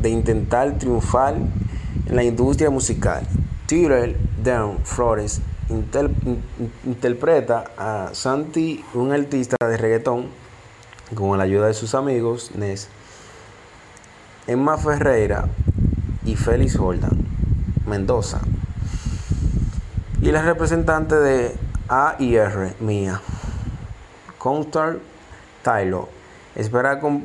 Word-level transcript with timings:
de 0.00 0.10
intentar 0.10 0.78
triunfar 0.78 1.34
en 1.34 2.16
la 2.16 2.22
industria 2.24 2.70
musical. 2.70 3.26
Tyrell 3.66 4.16
Down 4.42 4.78
Flores 4.84 5.40
inter- 5.68 6.10
in- 6.24 6.42
in- 6.58 6.72
interpreta 6.86 7.64
a 7.76 8.10
Santi, 8.12 8.82
un 8.94 9.12
artista 9.12 9.56
de 9.60 9.76
reggaetón, 9.76 10.26
con 11.14 11.36
la 11.38 11.44
ayuda 11.44 11.66
de 11.66 11.74
sus 11.74 11.94
amigos 11.94 12.52
Nes, 12.54 12.88
Emma 14.46 14.76
Ferreira 14.78 15.46
y 16.24 16.36
Félix 16.36 16.76
Jordan 16.76 17.18
Mendoza. 17.86 18.40
Y 20.22 20.30
la 20.32 20.42
representante 20.42 21.14
de 21.14 21.54
AIR, 21.88 22.74
Mía, 22.80 23.20
Constar 24.38 24.98
Tylo. 25.62 26.08
Espera 26.54 26.98
con, 27.00 27.24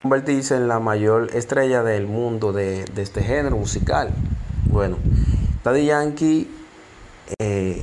Convertirse 0.00 0.54
en 0.54 0.68
la 0.68 0.78
mayor 0.78 1.34
estrella 1.34 1.82
del 1.82 2.06
mundo 2.06 2.52
de, 2.52 2.84
este 2.96 3.20
género 3.20 3.56
musical. 3.56 4.10
Bueno, 4.70 4.96
Daddy 5.64 5.86
Yankee 5.86 6.48
eh, 7.40 7.82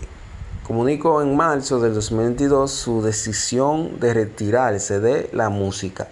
comunicó 0.66 1.22
en 1.22 1.36
marzo 1.36 1.82
del 1.82 1.94
2022 1.94 2.72
su 2.72 3.02
decisión 3.02 4.00
de 4.00 4.14
retirarse 4.14 5.02
de 5.02 5.30
la 5.34 5.50
música 5.50 6.08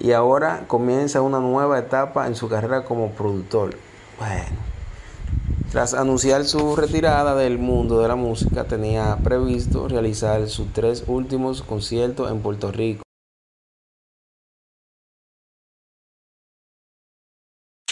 y 0.00 0.10
ahora 0.10 0.64
comienza 0.66 1.22
una 1.22 1.38
nueva 1.38 1.78
etapa 1.78 2.26
en 2.26 2.34
su 2.34 2.48
carrera 2.48 2.82
como 2.82 3.12
productor. 3.12 3.76
Bueno, 4.18 4.58
tras 5.70 5.94
anunciar 5.94 6.44
su 6.44 6.74
retirada 6.74 7.36
del 7.36 7.56
mundo 7.56 8.02
de 8.02 8.08
la 8.08 8.16
música, 8.16 8.64
tenía 8.64 9.16
previsto 9.22 9.86
realizar 9.86 10.48
sus 10.48 10.72
tres 10.72 11.04
últimos 11.06 11.62
conciertos 11.62 12.32
en 12.32 12.40
Puerto 12.40 12.72
Rico. 12.72 13.04